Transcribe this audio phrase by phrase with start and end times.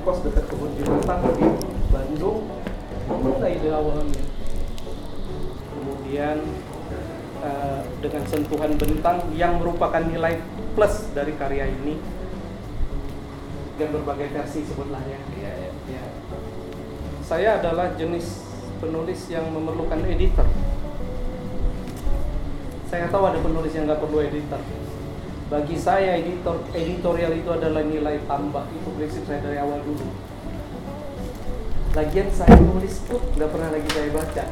[0.00, 1.46] kos dekat kebun binatang di
[1.92, 2.48] Bandung
[3.12, 4.22] mulai ide awalnya
[5.72, 6.36] kemudian
[7.42, 10.40] uh, dengan sentuhan bentang yang merupakan nilai
[10.72, 12.00] plus dari karya ini
[13.80, 15.20] dan berbagai versi sebutlah ya.
[15.40, 15.70] Ya, ya.
[15.90, 16.04] ya.
[17.24, 18.44] Saya adalah jenis
[18.78, 20.44] penulis yang memerlukan editor.
[22.92, 24.60] Saya tahu ada penulis yang nggak perlu editor
[25.52, 28.64] bagi saya editor editorial itu adalah nilai tambah.
[28.72, 30.08] Itu prinsip saya dari awal dulu.
[31.92, 34.44] Lagian saya nulis tuh nggak pernah lagi saya baca.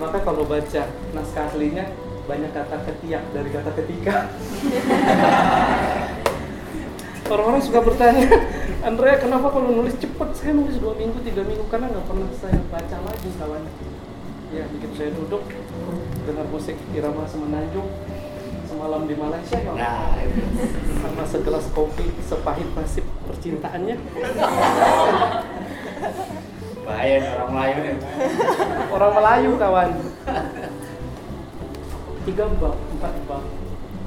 [0.00, 1.92] Maka kalau baca naskah aslinya
[2.24, 4.16] banyak kata ketiak dari kata ketika.
[7.28, 8.24] Orang-orang suka bertanya
[8.80, 10.28] Andrea kenapa kalau nulis cepet?
[10.32, 13.60] Saya nulis dua minggu tiga minggu karena nggak pernah saya baca lagi kawan.
[14.56, 15.44] Ya bikin saya duduk
[16.24, 17.84] dengar musik irama semenanjung
[18.68, 20.12] semalam di Malaysia ya nah,
[21.00, 23.96] sama segelas kopi sepahit nasib percintaannya?
[26.84, 27.96] Bahaya orang Melayu nih.
[28.92, 29.90] Orang Melayu kawan.
[32.28, 33.44] Tiga bab empat bab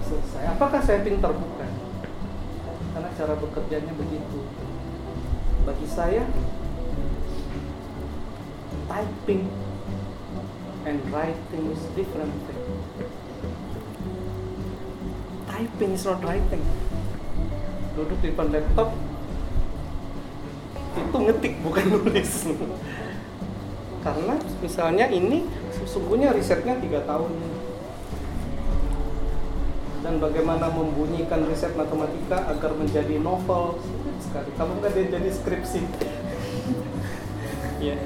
[0.06, 0.44] selesai.
[0.54, 1.72] Apakah saya pintar bukan
[2.94, 4.40] karena cara bekerjanya begitu.
[5.66, 6.26] Bagi saya
[8.86, 9.50] typing
[10.86, 12.34] and writing is different
[15.62, 16.66] typing is not writing
[17.94, 18.90] duduk di depan laptop
[20.92, 22.32] itu ngetik bukan nulis.
[24.04, 27.32] Karena misalnya ini sesungguhnya risetnya tiga tahun.
[30.02, 33.78] Dan bagaimana membunyikan riset matematika agar menjadi novel?
[34.20, 34.50] Sekali.
[34.58, 35.82] Kalau nggak dia jadi skripsi.
[37.82, 37.98] Ya.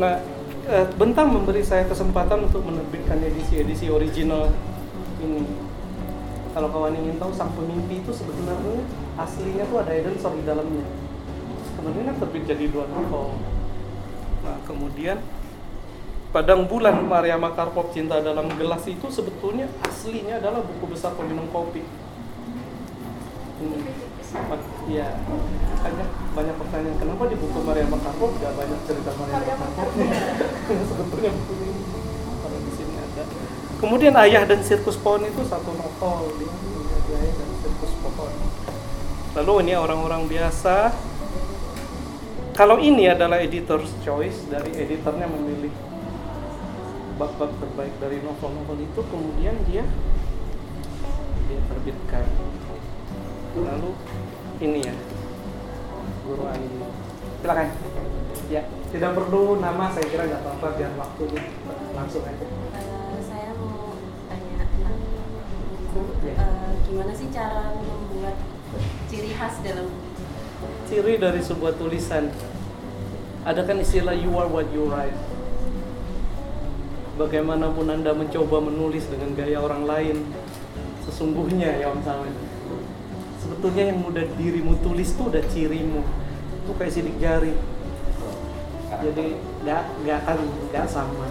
[0.00, 0.16] Nah
[0.64, 4.48] eh, bentang memberi saya kesempatan untuk menerbitkan edisi-edisi original
[5.20, 5.44] ini
[6.50, 8.82] kalau kawan ingin tahu sang pemimpi itu sebenarnya
[9.18, 10.86] aslinya tuh ada Edensor di dalamnya
[11.78, 13.38] kemudian terbit jadi dua novel
[14.40, 15.20] nah kemudian
[16.30, 21.82] Padang Bulan Maria Makarpov Cinta dalam Gelas itu sebetulnya aslinya adalah buku besar peminum kopi.
[23.58, 23.82] Hmm.
[24.86, 25.10] Ya,
[25.82, 26.08] banyak
[26.38, 29.90] banyak pertanyaan kenapa di buku Maria Makarpov gak banyak cerita Maria Makarpov?
[30.94, 31.82] sebetulnya buku ini
[32.46, 33.24] kalau di sini ada.
[33.80, 38.32] Kemudian Ayah dan Sirkus Pohon itu satu novel dia menjadi Ayah dan Sirkus Pohon.
[39.40, 40.92] Lalu ini orang-orang biasa.
[42.52, 45.72] Kalau ini adalah editor's choice dari editornya memilih
[47.16, 49.84] bab-bab terbaik dari novel-novel itu kemudian dia
[51.48, 52.24] dia terbitkan
[53.60, 53.92] lalu
[54.64, 54.94] ini ya
[56.24, 56.88] guru ini
[57.44, 57.68] silakan
[58.48, 61.44] ya tidak perlu nama saya kira nggak apa-apa biar waktunya
[61.92, 62.59] langsung aja
[66.90, 68.34] gimana sih cara membuat
[69.06, 69.86] ciri khas dalam
[70.90, 72.34] ciri dari sebuah tulisan
[73.46, 75.14] ada kan istilah you are what you write
[77.20, 80.24] bagaimanapun Anda mencoba menulis dengan gaya orang lain,
[81.04, 82.32] sesungguhnya ya Om Salman,
[83.36, 86.00] sebetulnya yang mudah dirimu tulis tuh udah cirimu.
[86.64, 87.52] Itu kayak sidik jari.
[88.88, 90.38] Jadi nggak nggak akan
[90.72, 91.28] nggak sama.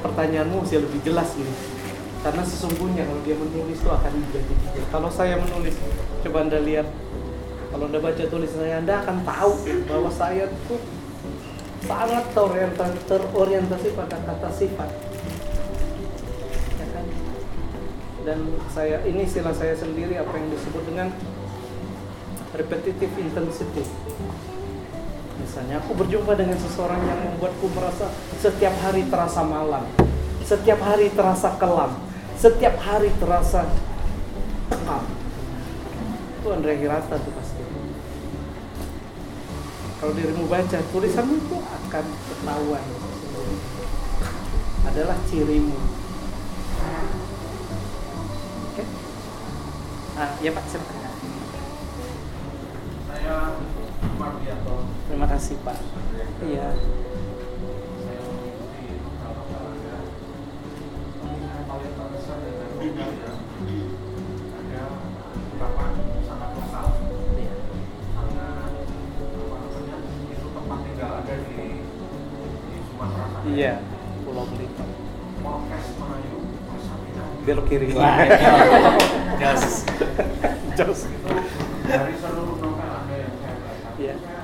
[0.00, 1.75] Pertanyaanmu mesti lebih jelas nih.
[2.24, 4.54] Karena sesungguhnya kalau dia menulis itu akan menjadi
[4.88, 5.74] Kalau saya menulis,
[6.24, 6.88] coba Anda lihat.
[7.70, 9.52] Kalau Anda baca tulisan saya, Anda akan tahu
[9.88, 10.80] bahwa saya tuh
[11.86, 14.90] sangat terorientasi, terorientasi pada kata sifat
[16.82, 17.04] ya kan?
[18.26, 18.38] dan
[18.74, 21.14] saya ini istilah saya sendiri apa yang disebut dengan
[22.58, 23.86] repetitive intensity
[25.38, 28.10] misalnya aku berjumpa dengan seseorang yang membuatku merasa
[28.42, 29.86] setiap hari terasa malam
[30.42, 31.94] setiap hari terasa kelam
[32.36, 33.64] setiap hari terasa
[34.68, 35.02] pekam
[36.46, 37.62] itu Andre Hirata tuh pasti.
[39.96, 42.84] Kalau dirimu baca tulisanmu itu akan ketahuan.
[44.86, 45.74] Adalah cirimu.
[48.70, 48.78] Oke?
[48.78, 48.86] Okay?
[50.20, 50.62] ah ya pak.
[50.70, 51.02] Silakan
[53.10, 53.58] saya
[55.10, 55.78] terima kasih pak.
[56.46, 56.68] Iya
[58.06, 59.98] saya mengikuti olahraga
[61.26, 61.94] yang paling
[62.94, 63.34] terbesar
[63.66, 63.78] dari
[64.54, 64.82] ada
[65.26, 65.84] beberapa
[66.22, 66.86] sangat lokal
[67.34, 67.54] iya
[68.14, 69.96] karena apa namanya
[70.86, 71.82] tinggal ada di
[72.66, 73.48] di Sumatera sana.
[73.50, 73.74] Iya,
[74.22, 74.92] Pulau Belitung.
[75.46, 77.24] Orkes Melayu Pasamina.
[77.46, 77.86] Belok kiri.
[77.94, 78.18] Wah,
[79.38, 79.86] jos.
[80.74, 81.00] Jos.
[81.06, 81.30] Itu
[81.86, 83.88] dari seluruh novel ada yang saya baca.
[83.98, 84.14] Iya.
[84.18, 84.42] Saya,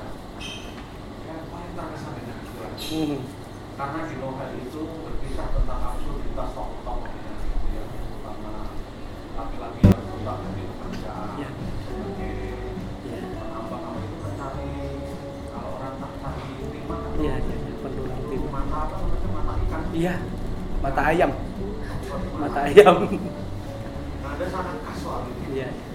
[1.23, 2.59] saya paling terkesan dengan itu.
[2.93, 3.19] Hmm.
[3.73, 7.83] Karena di novel itu berkisah tentang absurditas tokoh-tokohnya, gitu ya.
[7.89, 8.53] Terutama
[10.23, 11.51] pekerjaan
[11.83, 12.35] sebagai
[13.03, 14.71] penambang apa itu mencari
[15.51, 17.55] kalau orang tak cari timah Iya, iya,
[18.31, 18.49] timah.
[18.49, 19.81] mata apa namanya mata ikan?
[19.91, 20.13] Iya,
[20.79, 21.31] mata ayam,
[22.39, 22.95] mata ayam.
[24.23, 25.92] nah ada sangat khas soal itu Iya, bukan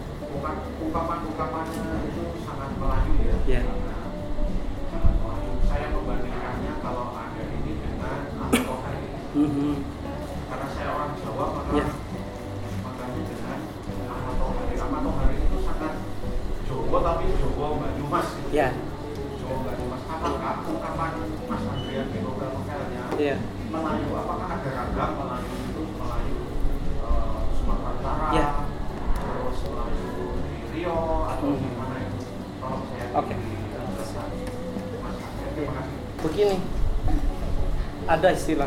[38.19, 38.67] ada istilah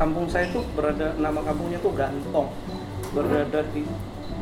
[0.00, 2.48] kampung saya itu berada nama kampungnya itu Gantong,
[3.12, 3.84] berada di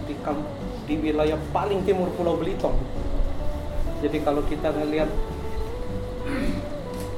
[0.06, 0.47] di kamp,
[0.87, 2.79] di wilayah paling timur Pulau Belitung.
[3.99, 5.11] Jadi kalau kita ngelihat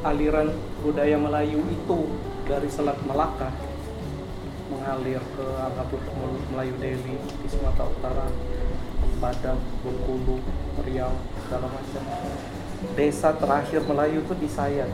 [0.09, 1.99] aliran budaya Melayu itu
[2.49, 3.53] dari Selat Melaka
[4.73, 8.27] mengalir ke anggaplah Melayu Delhi di Sumatera Utara,
[9.21, 10.41] Padang, Bengkulu,
[10.89, 11.13] Riau,
[11.45, 12.03] segala macam.
[12.97, 14.89] Desa terakhir Melayu itu di Sayan.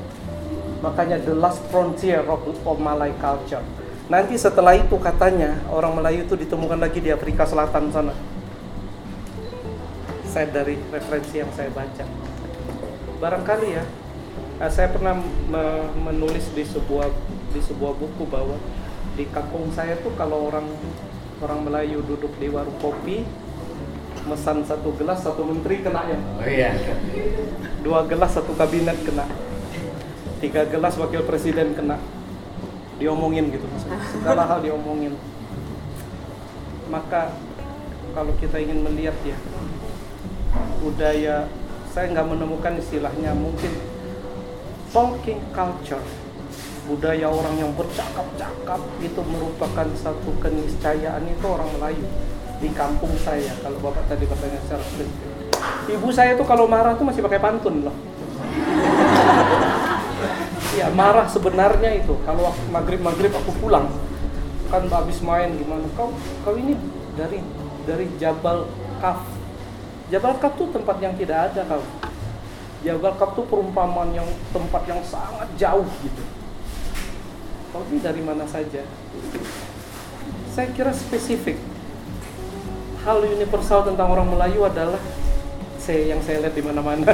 [0.79, 3.63] Makanya the last frontier of, of Malay culture.
[4.09, 8.15] Nanti setelah itu katanya orang Melayu itu ditemukan lagi di Afrika Selatan sana.
[10.29, 12.05] Saya dari referensi yang saya baca.
[13.19, 13.85] Barangkali ya,
[14.63, 15.19] eh, saya pernah
[15.51, 17.11] me- menulis di sebuah
[17.51, 18.57] di sebuah buku bahwa
[19.17, 20.69] di kampung saya tuh kalau orang
[21.43, 23.27] orang Melayu duduk di warung kopi,
[24.25, 26.71] mesan satu gelas satu menteri kena ya, Oh iya.
[27.83, 29.27] dua gelas satu kabinet kena,
[30.39, 31.99] tiga gelas wakil presiden kena,
[33.03, 33.67] diomongin gitu,
[34.15, 35.19] segala hal diomongin.
[36.89, 37.35] Maka
[38.15, 39.37] kalau kita ingin melihat ya
[40.81, 41.51] budaya,
[41.93, 43.75] saya nggak menemukan istilahnya mungkin
[44.95, 46.03] talking culture
[46.89, 52.07] budaya orang yang bercakap-cakap itu merupakan satu keniscayaan itu orang Melayu
[52.65, 55.13] di kampung saya kalau bapak tadi bertanya secara spesifik.
[55.93, 57.97] Ibu saya tuh kalau marah tuh masih pakai pantun loh
[60.79, 62.15] ya marah sebenarnya itu.
[62.23, 63.91] Kalau maghrib maghrib aku pulang
[64.71, 65.83] kan habis main gimana.
[65.99, 66.15] Kau
[66.47, 66.79] kau ini
[67.19, 67.43] dari
[67.83, 68.71] dari Jabal
[69.03, 69.27] Kaf.
[70.09, 71.83] Jabal Kaf tuh tempat yang tidak ada kau.
[72.87, 76.23] Jabal Kaf tuh perumpamaan yang tempat yang sangat jauh gitu.
[77.75, 78.87] Kau ini dari mana saja?
[80.55, 81.59] Saya kira spesifik.
[83.03, 85.01] Hal universal tentang orang Melayu adalah
[85.81, 87.09] saya yang saya lihat di mana-mana.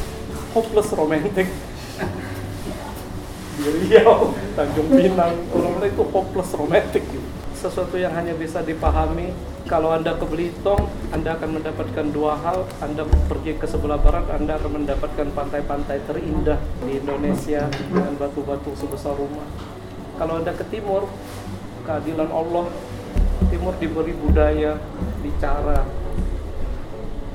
[0.54, 1.46] Hopeless romantic
[3.60, 7.28] di Riau, Tanjung Pinang, Melayu itu hopeless romantic gitu.
[7.60, 9.36] Sesuatu yang hanya bisa dipahami
[9.68, 12.64] kalau Anda ke Belitung, Anda akan mendapatkan dua hal.
[12.80, 16.56] Anda pergi ke sebelah barat, Anda akan mendapatkan pantai-pantai terindah
[16.88, 19.44] di Indonesia dengan batu-batu sebesar rumah.
[20.16, 21.12] Kalau Anda ke timur,
[21.84, 22.72] keadilan Allah,
[23.52, 24.80] timur diberi budaya,
[25.20, 25.84] bicara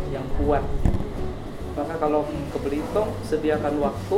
[0.09, 0.65] yang kuat.
[1.77, 4.17] Maka kalau ke Belitung, sediakan waktu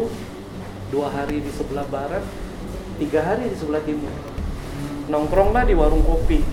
[0.88, 2.24] dua hari di sebelah barat,
[3.00, 4.12] tiga hari di sebelah timur.
[5.12, 6.44] Nongkronglah di warung kopi.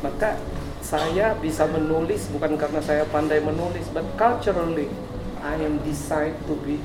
[0.00, 0.40] Maka
[0.80, 4.88] saya bisa menulis bukan karena saya pandai menulis, but culturally
[5.40, 6.80] I am designed to be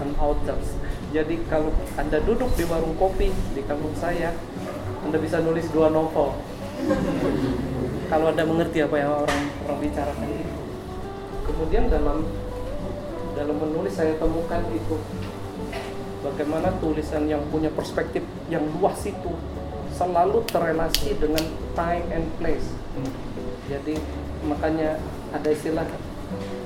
[0.00, 0.56] an author.
[1.12, 4.32] Jadi kalau Anda duduk di warung kopi di kampung saya,
[5.04, 6.36] Anda bisa nulis dua novel.
[8.12, 10.60] kalau Anda mengerti apa yang orang orang bicarakan itu.
[11.48, 12.24] Kemudian dalam
[13.36, 14.96] dalam menulis saya temukan itu
[16.22, 19.32] bagaimana tulisan yang punya perspektif yang luas itu
[19.94, 21.42] selalu terrelasi dengan
[21.74, 22.68] time and place.
[23.66, 23.98] Jadi
[24.46, 24.98] makanya
[25.34, 25.86] ada istilah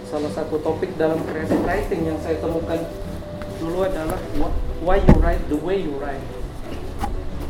[0.08, 2.76] salah satu topik dalam creative writing yang saya temukan
[3.56, 6.20] dulu adalah wh- why you write the way you write.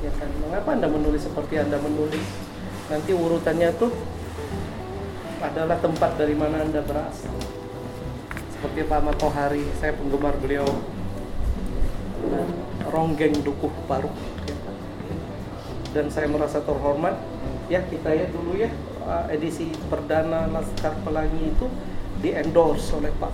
[0.03, 2.23] Ya kan, mengapa Anda menulis seperti Anda menulis?
[2.91, 3.91] Nanti urutannya tuh
[5.43, 7.35] adalah tempat dari mana Anda berasal.
[8.55, 10.67] Seperti Pak Ahmad Tohari, saya penggemar beliau
[12.93, 14.13] ronggeng dukuh paruh
[14.47, 14.57] ya.
[15.97, 17.17] dan saya merasa terhormat
[17.67, 18.71] ya kita ya dulu ya
[19.07, 21.67] uh, edisi perdana Laskar Pelangi itu
[22.23, 23.33] di endorse oleh Pak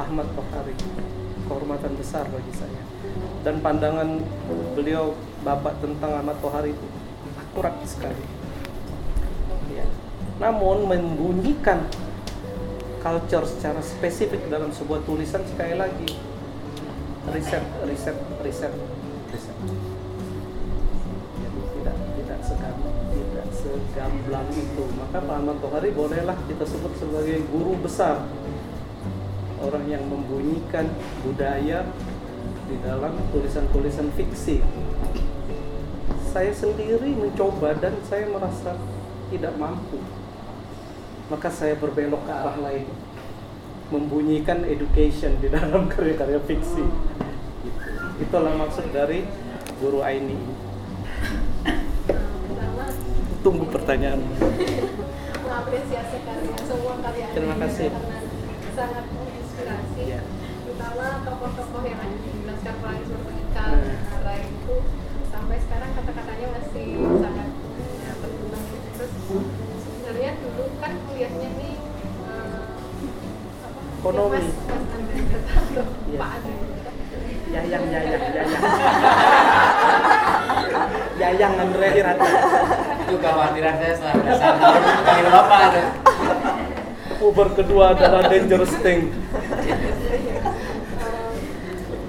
[0.00, 0.74] Ahmad Tohari
[1.52, 2.80] kehormatan besar bagi saya.
[3.44, 4.22] Dan pandangan
[4.72, 5.12] beliau
[5.44, 6.86] Bapak tentang Ahmad Tohari itu
[7.36, 8.24] akurat sekali.
[9.76, 9.84] Ya.
[10.40, 11.84] Namun membunyikan
[13.02, 16.08] culture secara spesifik dalam sebuah tulisan sekali lagi
[17.30, 18.74] riset, riset, riset,
[19.30, 19.56] riset.
[21.38, 24.84] Jadi tidak tidak tidak segamblang itu.
[24.98, 28.26] Maka Pak Ahmad Tohari bolehlah kita sebut sebagai guru besar
[29.62, 30.90] orang yang membunyikan
[31.22, 31.86] budaya
[32.66, 34.58] di dalam tulisan-tulisan fiksi.
[36.32, 38.74] Saya sendiri mencoba dan saya merasa
[39.30, 40.00] tidak mampu.
[41.30, 42.88] Maka saya berbelok ke arah lain.
[43.92, 46.84] Membunyikan education di dalam karya-karya fiksi.
[48.22, 49.26] Itulah maksud dari
[49.78, 50.38] guru Aini.
[53.42, 54.22] Tunggu pertanyaan.
[57.32, 57.90] Terima kasih.
[58.72, 60.20] sangat menginspirasi Ya.
[60.64, 63.04] terutama tokoh-tokoh yang ada di Laskar Pelangi
[63.52, 63.84] Hmm.
[64.08, 64.74] Nara itu
[65.28, 66.86] sampai sekarang kata-katanya masih
[67.20, 67.48] sangat
[68.00, 68.58] ya, berguna
[68.96, 69.12] terus
[69.76, 71.74] sebenarnya dulu kan kuliahnya nih
[72.24, 72.64] eh,
[74.00, 74.32] Ekonomi.
[74.32, 74.82] Mas, Mas
[76.08, 76.16] Iya.
[76.16, 76.54] Pak Andre
[77.52, 78.48] Yayang, yayang, yayang.
[81.20, 82.24] Yayang Andre Hirata.
[83.04, 84.66] Itu kekhawatiran saya selama satu
[85.04, 85.82] tahun bapak ada.
[87.22, 89.12] Uber kedua adalah dangerous thing.
[89.12, 89.16] Eh,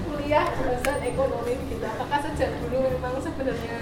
[0.08, 3.78] kuliah jurusan ekonomi gitu apakah sejak dulu memang sebenarnya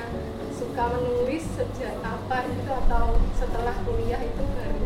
[0.53, 4.77] suka menulis sejak kapan gitu atau setelah kuliah itu baru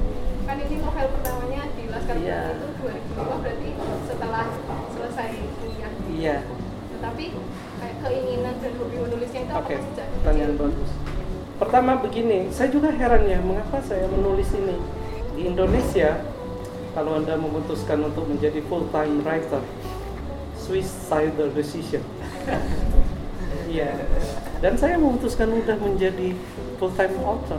[0.46, 2.14] kan ini novel pertamanya di Laskar.
[2.22, 2.66] Pelangi itu
[3.18, 3.70] 2005 berarti
[4.06, 4.46] setelah
[4.94, 6.46] selesai kuliah Iya.
[6.96, 7.24] Tetapi
[7.76, 10.90] kayak keinginan dan hobi menulisnya itu Oke, apakah sejak pertanyaan bagus.
[11.56, 14.76] Pertama begini, saya juga heran ya, mengapa saya menulis ini
[15.36, 16.20] di Indonesia?
[16.96, 19.60] Kalau anda memutuskan untuk menjadi full time writer,
[20.56, 22.00] suicidal decision.
[23.66, 23.98] Iya.
[24.62, 26.38] Dan saya memutuskan udah menjadi
[26.78, 27.58] full time author.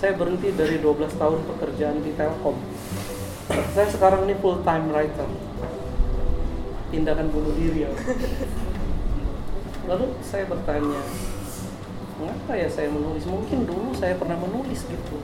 [0.00, 2.56] Saya berhenti dari 12 tahun pekerjaan di Telkom.
[3.76, 5.28] Saya sekarang ini full time writer.
[6.88, 7.92] Tindakan bunuh diri ya.
[9.88, 11.00] Lalu saya bertanya,
[12.20, 13.24] mengapa ya saya menulis?
[13.24, 15.16] Mungkin dulu saya pernah menulis gitu.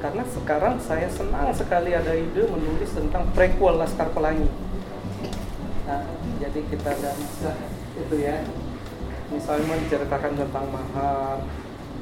[0.00, 4.48] Karena sekarang saya senang sekali ada ide menulis tentang prequel Laskar Pelangi.
[5.84, 6.04] Nah,
[6.40, 7.52] jadi kita ada masa
[8.00, 8.40] itu ya.
[9.28, 11.44] Misalnya menceritakan tentang mahar,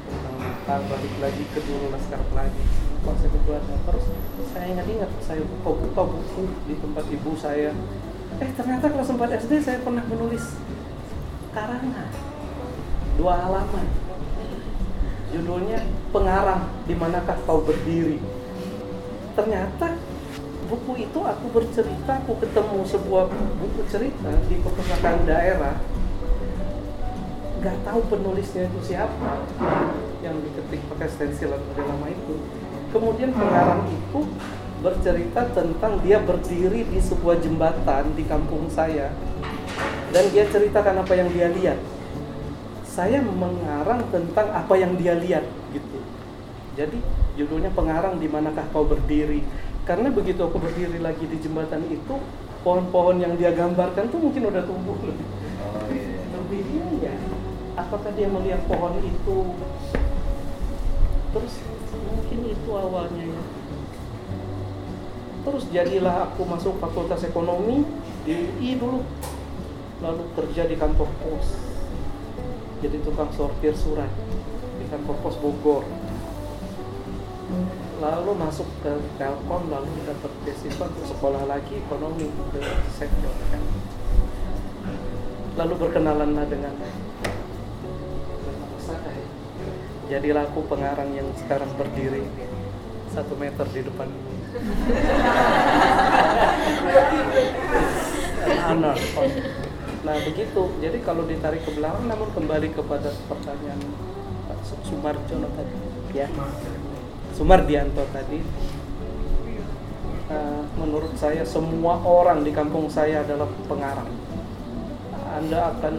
[0.07, 2.63] tentang mahar, balik lagi ke dulu Laskar Pelangi.
[3.03, 3.75] Konsep itu ada.
[3.91, 4.07] Terus
[4.55, 7.75] saya ingat-ingat, saya buka-buka buku di tempat ibu saya.
[8.37, 10.61] Eh ternyata kelas 4 SD saya pernah menulis
[11.57, 12.09] karangan
[13.19, 13.87] dua halaman.
[15.35, 18.23] Judulnya pengarang di manakah kau berdiri?
[19.35, 19.99] Ternyata
[20.69, 25.77] buku itu aku bercerita aku ketemu sebuah buku cerita di perpustakaan daerah.
[27.59, 29.43] Nggak tahu penulisnya itu siapa
[30.23, 32.35] yang diketik pakai stensilan pada lama itu.
[32.95, 34.21] Kemudian pengarang itu
[34.79, 39.11] bercerita tentang dia berdiri di sebuah jembatan di kampung saya.
[40.15, 41.79] Dan dia ceritakan apa yang dia lihat.
[42.87, 45.99] Saya mengarang tentang apa yang dia lihat gitu.
[46.79, 46.99] Jadi
[47.35, 49.43] judulnya pengarang di manakah kau berdiri?
[49.83, 52.19] Karena begitu aku berdiri lagi di jembatan itu
[52.63, 54.95] pohon-pohon yang dia gambarkan tuh mungkin udah tumbuh.
[54.99, 55.27] Lebih
[55.59, 56.23] Oh iya.
[56.39, 57.15] lebih ini ya
[57.75, 59.37] apakah dia melihat pohon itu?
[61.35, 61.55] Terus
[61.93, 63.43] mungkin itu awalnya ya
[65.49, 67.89] terus jadilah aku masuk fakultas ekonomi
[68.29, 69.01] di UI dulu.
[70.05, 71.57] Lalu kerja di kantor pos.
[72.85, 74.13] Jadi tukang sortir surat
[74.79, 75.83] di kantor pos Bogor.
[77.99, 82.63] Lalu masuk ke Telkom lalu dapat beasiswa untuk sekolah lagi ekonomi ke
[82.95, 83.33] sektor
[85.59, 89.27] lalu berkenalanlah dengan dengan Osaka ya.
[90.07, 92.23] jadilah aku pengarang yang sekarang berdiri
[93.11, 94.38] satu meter di depan ini
[98.69, 98.97] honor
[100.07, 100.63] nah begitu.
[100.79, 103.81] Jadi kalau ditarik ke belakang namun kembali kepada pertanyaan
[104.47, 105.75] Pak Su- Sumarjono tadi
[106.15, 106.29] ya.
[107.35, 108.41] Sumardianto tadi.
[110.29, 114.09] Eh, menurut saya semua orang di kampung saya adalah pengarang.
[115.29, 115.95] Anda akan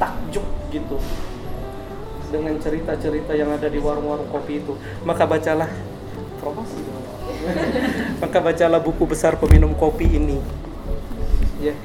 [0.00, 0.96] takjub gitu
[2.30, 4.78] dengan cerita-cerita yang ada di warung-warung kopi itu.
[5.02, 5.68] Maka bacalah
[6.40, 6.80] promosi.
[8.18, 10.40] Maka bacalah buku besar peminum kopi ini.
[11.60, 11.76] Ya.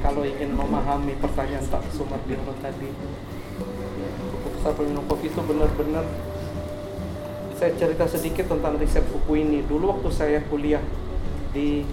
[0.00, 2.88] Kalau ingin memahami pertanyaan Pak Sumardiono tadi,
[4.32, 6.06] buku besar peminum kopi itu benar-benar
[7.60, 9.60] saya cerita sedikit tentang riset buku ini.
[9.66, 10.80] Dulu waktu saya kuliah
[11.52, 11.84] di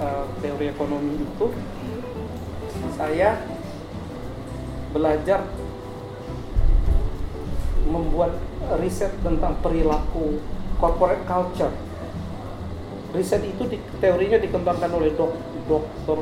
[0.00, 1.46] uh, teori ekonomi itu
[2.96, 3.36] saya
[4.96, 5.44] belajar
[7.84, 8.32] membuat
[8.80, 10.40] riset tentang perilaku
[10.76, 11.72] corporate culture.
[13.10, 15.34] Riset itu di, teorinya dikembangkan oleh dok,
[15.66, 16.18] Dr.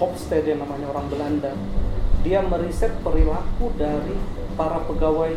[0.00, 1.52] Hofstede namanya orang Belanda.
[2.26, 4.14] Dia meriset perilaku dari
[4.54, 5.34] para pegawai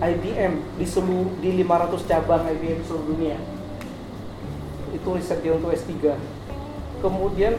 [0.00, 3.38] IBM di seluruh di 500 cabang IBM seluruh dunia.
[4.94, 6.14] Itu riset dia untuk S3.
[7.02, 7.58] Kemudian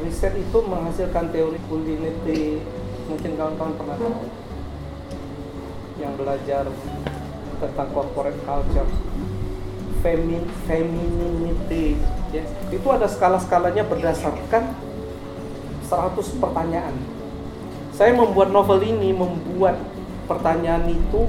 [0.00, 2.60] riset itu menghasilkan teori Kuliniti
[3.06, 4.14] mungkin kawan-kawan pernah tahu
[5.96, 6.68] yang belajar
[7.60, 8.88] tentang corporate culture.
[10.04, 11.96] Femin femininity.
[12.30, 14.76] Ya itu ada skala-skalanya berdasarkan
[15.88, 16.94] 100 pertanyaan.
[17.96, 19.80] Saya membuat novel ini membuat
[20.28, 21.24] pertanyaan itu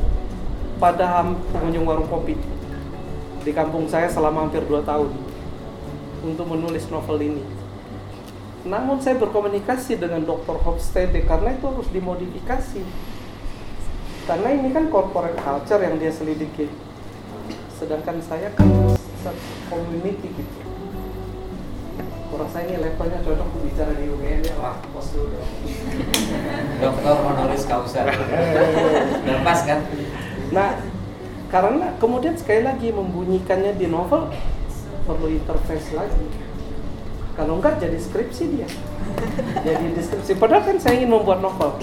[0.78, 2.36] pada pengunjung warung kopi
[3.42, 5.10] di kampung saya selama hampir 2 tahun
[6.28, 7.44] untuk menulis novel ini.
[8.68, 10.60] Namun saya berkomunikasi dengan Dr.
[10.60, 12.84] Hofstede karena itu harus dimodifikasi
[14.27, 16.67] karena ini kan corporate culture yang dia selidiki.
[17.79, 18.67] Sedangkan saya kan
[19.72, 20.60] community gitu.
[22.27, 24.55] Kurasa ini levelnya cocok bicara di UGM ya.
[24.60, 25.51] Wah pos dulu dong.
[26.84, 28.03] Dokter honoris causa.
[29.24, 29.79] Udah pas kan?
[30.51, 30.75] Nah
[31.48, 34.27] karena kemudian sekali lagi membunyikannya di novel
[35.07, 36.27] perlu interface lagi.
[37.39, 38.67] Kalau enggak jadi skripsi dia.
[39.63, 40.36] Jadi deskripsi.
[40.36, 41.79] Padahal kan saya ingin membuat novel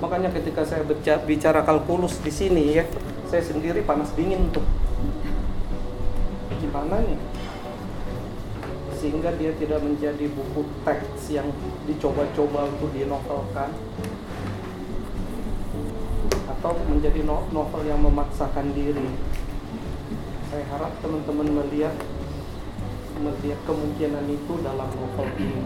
[0.00, 0.82] makanya ketika saya
[1.24, 2.84] bicara kalkulus di sini ya
[3.30, 4.66] saya sendiri panas dingin tuh.
[6.58, 7.14] Gimana nih?
[8.98, 11.46] Sehingga dia tidak menjadi buku teks yang
[11.86, 13.70] dicoba-coba untuk dinovelkan.
[16.50, 19.14] Atau menjadi novel yang memaksakan diri.
[20.50, 21.94] Saya harap teman-teman melihat
[23.22, 25.62] melihat kemungkinan itu dalam novel ini.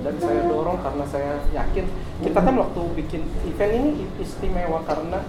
[0.00, 1.84] Dan saya dorong karena saya yakin
[2.20, 5.24] kita kan waktu bikin event ini istimewa karena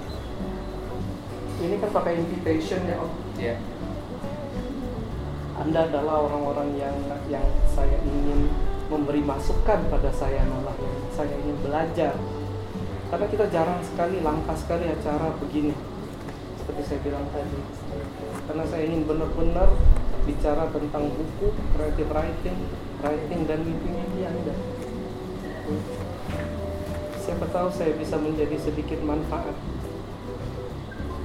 [1.64, 3.12] ini kan pakai invitation ya om.
[3.40, 3.56] Iya.
[5.62, 6.96] Anda adalah orang-orang yang
[7.30, 8.50] yang saya ingin
[8.90, 12.14] memberi masukan pada saya malah yang saya ingin belajar.
[13.14, 15.76] Karena kita jarang sekali langka sekali acara begini.
[16.60, 17.62] Seperti saya bilang tadi.
[18.50, 19.70] Karena saya ingin benar-benar
[20.26, 22.58] bicara tentang buku creative writing
[23.02, 24.54] writing dan mimpi-mimpi anda
[27.32, 29.56] siapa tahu saya bisa menjadi sedikit manfaat.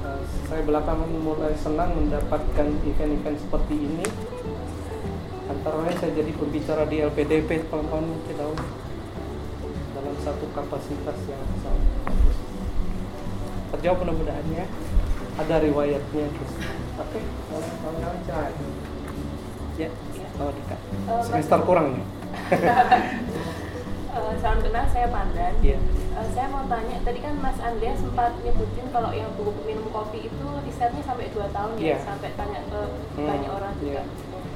[0.06, 4.06] Uh, saya belakangan mulai senang mendapatkan event-event seperti ini.
[5.50, 7.66] Antara lain saya jadi pembicara di LPDP
[8.06, 8.54] mungkin tahu.
[9.98, 12.38] Dalam satu kapasitas yang bagus.
[13.74, 14.66] Terjawab mudah-mudahan ya
[15.36, 16.52] ada riwayatnya terus
[16.96, 17.20] oke
[17.52, 18.16] kawan-kawan
[19.76, 19.90] ya
[20.40, 22.06] bawa dekat Eh, semester kurang nih
[24.16, 25.52] Eh, salam kenal, saya Pandan.
[25.60, 25.76] Iya.
[26.16, 30.24] Eh, saya mau tanya, tadi kan Mas Andrea sempat nyebutin kalau yang buku minum kopi
[30.24, 31.92] itu risetnya sampai 2 tahun Iya.
[31.92, 32.80] ya, sampai tanya ke
[33.14, 34.00] Hmm, banyak orang juga.
[34.00, 34.02] iya.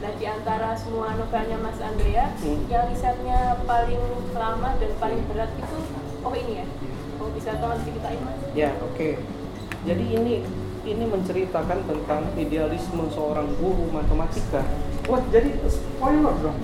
[0.00, 2.64] Nah di antara semua novelnya Mas Andrea, Hmm.
[2.64, 4.00] yang risetnya paling
[4.32, 5.76] lama dan paling berat itu,
[6.18, 6.66] oh ini ya?
[7.20, 8.40] Oh bisa tolong diceritain Mas?
[8.50, 9.08] Ya, oke.
[9.84, 10.34] Jadi ini
[10.80, 14.64] ini menceritakan tentang idealisme seorang guru matematika.
[15.04, 16.56] Wah, jadi spoiler dong.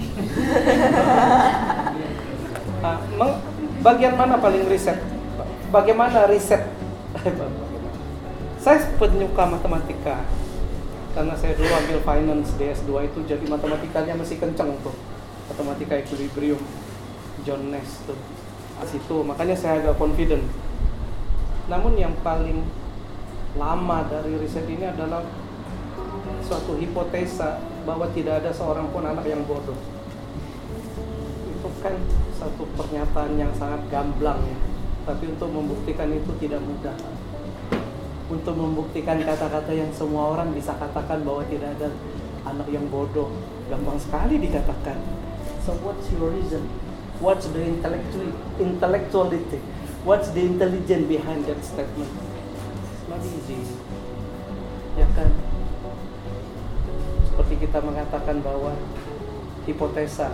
[2.80, 3.40] Nah, meng-
[3.86, 4.98] bagian mana paling riset?
[5.70, 6.66] Bagaimana riset?
[8.64, 10.26] saya penyuka matematika.
[11.14, 14.92] Karena saya dulu ambil finance di S2 itu jadi matematikanya masih kenceng tuh.
[15.46, 16.58] Matematika equilibrium
[17.46, 18.18] John Nash tuh.
[18.82, 20.42] Di situ makanya saya agak confident.
[21.70, 22.66] Namun yang paling
[23.56, 25.22] lama dari riset ini adalah
[26.44, 29.95] suatu hipotesa bahwa tidak ada seorang pun anak yang bodoh
[31.80, 31.94] kan
[32.36, 34.58] satu pernyataan yang sangat gamblang ya.
[35.06, 36.96] Tapi untuk membuktikan itu tidak mudah.
[38.26, 41.88] Untuk membuktikan kata-kata yang semua orang bisa katakan bahwa tidak ada
[42.46, 43.30] anak yang bodoh
[43.70, 44.98] gampang sekali dikatakan.
[45.62, 46.66] So what's your reason?
[47.18, 48.28] What's the intellectual
[48.60, 49.58] intellectuality?
[50.06, 52.12] What's the intelligence behind that statement?
[52.12, 53.62] It's not easy.
[54.94, 55.30] Ya kan?
[57.26, 58.74] Seperti kita mengatakan bahwa
[59.66, 60.30] hipotesa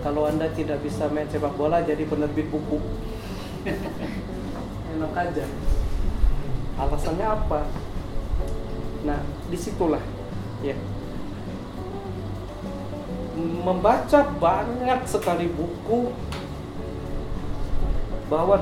[0.00, 2.80] kalau anda tidak bisa main sepak bola jadi penerbit buku.
[4.96, 5.44] Enak aja.
[6.80, 7.68] Alasannya apa?
[9.04, 9.20] Nah
[9.52, 10.02] di situlah
[10.64, 10.76] ya.
[13.40, 16.12] Membaca banyak sekali buku
[18.28, 18.56] bahwa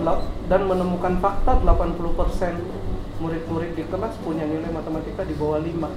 [0.48, 5.90] dan menemukan fakta 80% murid-murid di kelas punya nilai matematika di bawah 5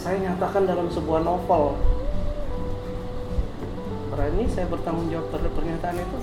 [0.00, 1.76] saya nyatakan dalam sebuah novel
[4.10, 6.18] berani saya bertanggung jawab terhadap pernyataan itu.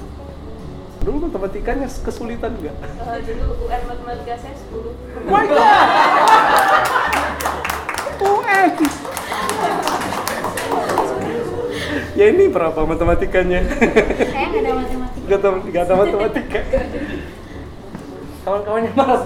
[1.07, 2.75] Dulu matematikanya kesulitan juga.
[2.75, 5.61] Eh, dulu UN matematika saya 10 my god
[8.17, 8.71] UN
[12.17, 13.61] ya ini berapa matematikanya?
[13.69, 15.25] Saya nggak ada matematika.
[15.27, 16.61] Gak ada, gak ada matematika.
[18.47, 19.23] Kawan-kawannya mas,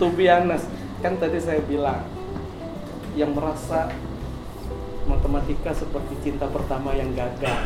[0.00, 0.66] to be honest,
[1.04, 2.02] kan tadi saya bilang
[3.14, 3.92] yang merasa
[5.06, 7.56] matematika seperti cinta pertama yang gagal.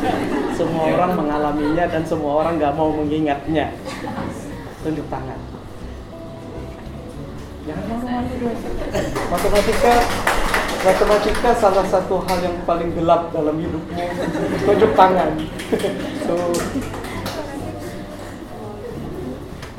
[0.58, 3.70] semua orang mengalaminya dan semua orang nggak mau mengingatnya.
[4.82, 5.38] Tunjuk tangan.
[7.62, 8.50] Jangan malu-malu.
[9.30, 9.94] Matematika
[10.82, 14.02] matematika salah satu hal yang paling gelap dalam hidupmu.
[14.66, 15.30] Tunjuk tangan.
[16.26, 16.58] Tuh.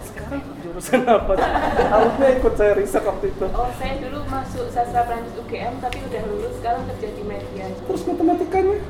[0.07, 0.41] Sekarang
[0.83, 1.33] jurusan apa?
[1.79, 3.45] Harusnya ikut saya riset waktu itu.
[3.55, 7.71] Oh, saya dulu masuk sastra Prancis UGM tapi udah lulus sekarang kerja di media.
[7.87, 8.77] Terus matematikanya?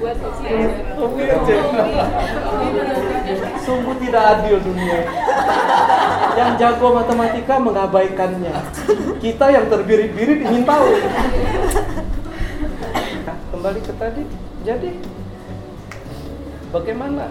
[0.00, 0.48] Buat aja.
[0.96, 1.54] Hobi aja.
[3.62, 4.98] Sungguh tidak adil dunia.
[6.32, 8.56] Yang jago matematika mengabaikannya.
[9.20, 10.88] Kita yang terbirit-birit ingin tahu.
[13.28, 14.24] Nah, kembali ke tadi.
[14.64, 14.90] Jadi
[16.72, 17.28] bagaimana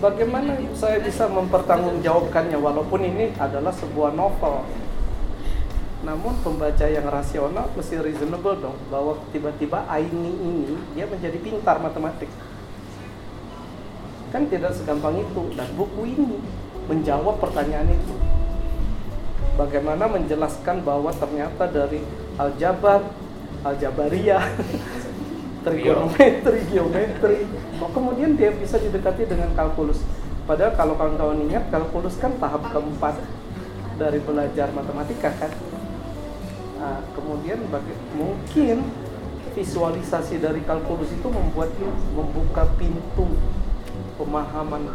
[0.00, 4.64] bagaimana saya bisa mempertanggungjawabkannya walaupun ini adalah sebuah novel.
[6.00, 12.32] Namun pembaca yang rasional mesti reasonable dong bahwa tiba-tiba Aini ini dia menjadi pintar matematik.
[14.32, 16.40] Kan tidak segampang itu dan buku ini
[16.88, 18.16] menjawab pertanyaan itu.
[19.60, 22.00] Bagaimana menjelaskan bahwa ternyata dari
[22.40, 23.04] aljabar,
[23.60, 24.40] aljabariyah,
[25.64, 27.44] trigonometri, geometri,
[27.80, 30.00] oh, kemudian dia bisa didekati dengan kalkulus.
[30.48, 33.20] Padahal kalau kawan-kawan ingat kalkulus kan tahap keempat
[34.00, 35.52] dari belajar matematika kan.
[36.80, 38.88] Nah, kemudian bagi, mungkin
[39.52, 43.28] visualisasi dari kalkulus itu membuat dia membuka pintu
[44.16, 44.88] pemahaman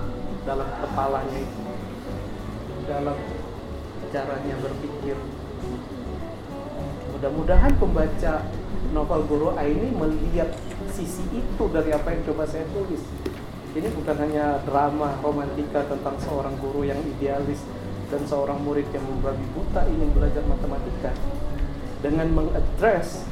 [0.46, 1.62] dalam kepalanya itu
[2.86, 3.18] dalam
[4.14, 5.18] caranya berpikir
[7.16, 8.44] mudah-mudahan pembaca
[8.92, 10.52] novel Guru Aini melihat
[10.92, 13.00] sisi itu dari apa yang coba saya tulis.
[13.76, 17.60] Ini bukan hanya drama romantika tentang seorang guru yang idealis
[18.08, 21.12] dan seorang murid yang membabi buta ingin belajar matematika.
[22.00, 23.24] Dengan mengadres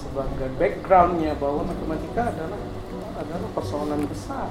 [0.00, 2.60] sebagai backgroundnya bahwa matematika adalah
[3.20, 4.48] adalah persoalan besar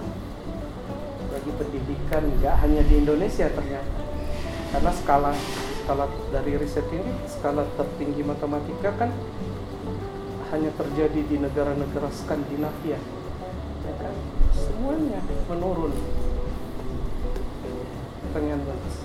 [1.34, 4.02] bagi pendidikan nggak hanya di Indonesia ternyata.
[4.74, 5.34] Karena skala
[5.82, 9.10] skala dari riset ini skala tertinggi matematika kan
[10.54, 13.02] hanya terjadi di negara-negara Skandinavia
[13.82, 14.14] ya kan?
[14.54, 15.26] Semuanya.
[15.50, 15.90] Menurun.
[18.30, 18.96] Pertanyaan bagus.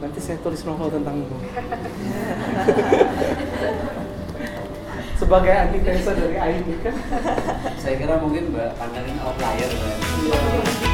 [0.00, 1.28] Nanti saya tulis novel tentangmu
[5.20, 6.96] sebagai antitesa dari Aini kan?
[7.76, 9.96] Saya kira mungkin Mbak pandangan outlier Mbak.
[10.24, 10.89] Iya.